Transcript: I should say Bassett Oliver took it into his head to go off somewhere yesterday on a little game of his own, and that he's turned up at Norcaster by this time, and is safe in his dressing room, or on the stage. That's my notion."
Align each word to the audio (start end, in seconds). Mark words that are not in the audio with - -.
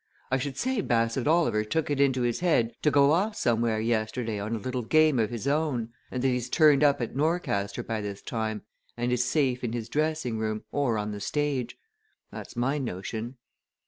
I 0.31 0.39
should 0.39 0.57
say 0.57 0.81
Bassett 0.81 1.27
Oliver 1.27 1.63
took 1.63 1.91
it 1.91 2.01
into 2.01 2.23
his 2.23 2.39
head 2.39 2.73
to 2.81 2.89
go 2.89 3.11
off 3.11 3.35
somewhere 3.35 3.79
yesterday 3.79 4.39
on 4.39 4.55
a 4.55 4.57
little 4.57 4.81
game 4.81 5.19
of 5.19 5.29
his 5.29 5.47
own, 5.47 5.89
and 6.09 6.23
that 6.23 6.27
he's 6.27 6.49
turned 6.49 6.83
up 6.83 7.01
at 7.01 7.15
Norcaster 7.15 7.83
by 7.83 8.01
this 8.01 8.23
time, 8.23 8.63
and 8.97 9.11
is 9.11 9.23
safe 9.23 9.63
in 9.63 9.73
his 9.73 9.89
dressing 9.89 10.39
room, 10.39 10.63
or 10.71 10.97
on 10.97 11.11
the 11.11 11.21
stage. 11.21 11.77
That's 12.31 12.55
my 12.55 12.79
notion." 12.79 13.37